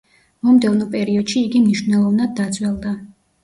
[0.47, 2.99] მომდევნო პერიოდში იგი მნიშვნელოვნდა დაძველდა.